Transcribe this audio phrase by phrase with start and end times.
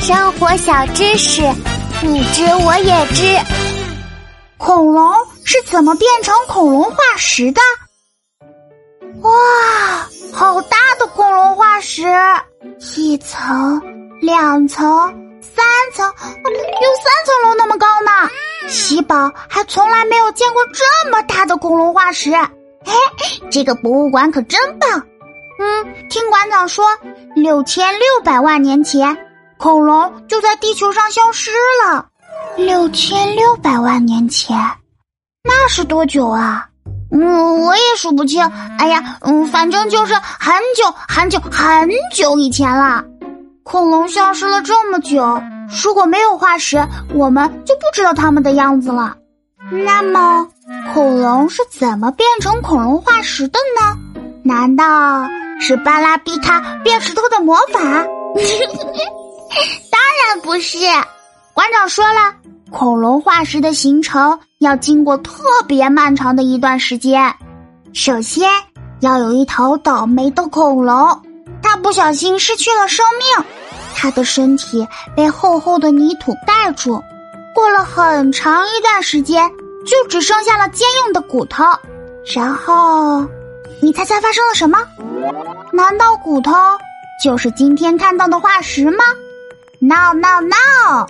[0.00, 1.42] 生活小知识，
[2.02, 3.38] 你知我也知。
[4.56, 7.60] 恐龙是怎么变成恐龙化石的？
[9.20, 9.30] 哇，
[10.32, 12.02] 好大的恐龙化石！
[12.96, 13.82] 一层、
[14.22, 14.88] 两层、
[15.42, 18.10] 三层，有三层楼那么高呢。
[18.68, 22.30] 喜宝还从来没有见过这么大的恐龙化石。
[22.32, 22.94] 嘿，
[23.50, 25.06] 这个博物馆可真棒。
[25.58, 26.86] 嗯，听馆长说，
[27.34, 29.14] 六千六百万年前，
[29.60, 31.50] 恐龙就在地球上消失
[31.84, 32.06] 了。
[32.56, 34.56] 六千六百万年前，
[35.44, 36.66] 那是多久啊？
[37.12, 38.42] 嗯，我也数不清。
[38.78, 43.04] 哎呀，嗯，反正就是很久很久很久以前了。
[43.62, 45.42] 恐龙消失了这么久，
[45.84, 49.14] 如果没有化石，我们就不知道它们的样子了。
[49.70, 50.48] 那么，
[50.94, 53.94] 恐龙是怎么变成恐龙化石的呢？
[54.42, 55.28] 难道
[55.60, 57.78] 是巴拉比卡变石头的魔法？
[59.90, 60.78] 当然不是。
[61.54, 62.34] 馆长说了，
[62.70, 67.34] 恐龙化石的形成要经过特别漫长的一段时间。
[67.92, 68.48] 首先，
[69.00, 71.22] 要有一头倒霉的恐龙，
[71.62, 73.46] 它不小心失去了生命，
[73.96, 77.02] 它的身体被厚厚的泥土盖住。
[77.52, 79.50] 过了很长一段时间，
[79.84, 81.64] 就只剩下了坚硬的骨头。
[82.34, 83.26] 然后，
[83.82, 84.78] 你猜猜发生了什么？
[85.72, 86.52] 难道骨头
[87.22, 89.04] 就是今天看到的化石吗
[89.80, 91.06] ？No No No！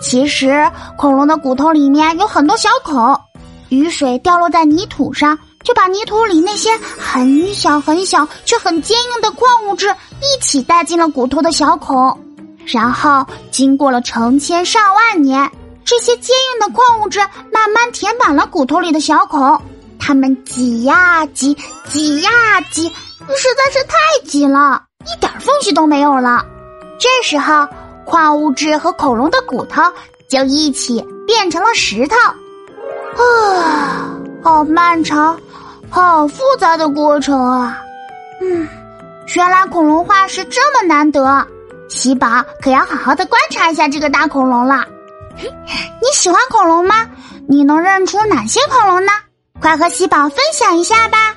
[0.00, 3.18] 其实，恐龙的骨头里面有很多小孔，
[3.68, 9.88] 雨水掉落在泥土上，就把泥土里那些很小很小却很坚硬的矿物质
[10.20, 12.18] 一起带进了骨头的小孔，
[12.66, 15.50] 然后经过了成千上万年，
[15.84, 17.20] 这些坚硬的矿物质
[17.52, 19.60] 慢慢填满了骨头里的小孔，
[19.98, 21.56] 它们挤呀挤，
[21.88, 22.30] 挤呀
[22.70, 26.44] 挤，实在是太挤了，一点缝隙都没有了。
[26.98, 27.66] 这时候。
[28.10, 29.82] 矿物质和恐龙的骨头
[30.28, 32.16] 就一起变成了石头，
[33.22, 35.38] 啊，好漫长、
[35.90, 37.82] 好复杂的过程啊！
[38.40, 38.66] 嗯，
[39.36, 41.46] 原来恐龙化石这么难得，
[41.90, 44.86] 喜宝可要好好的观察一下这个大恐龙了。
[45.36, 47.06] 你喜欢恐龙吗？
[47.46, 49.12] 你能认出哪些恐龙呢？
[49.60, 51.27] 快和喜宝分享一下吧！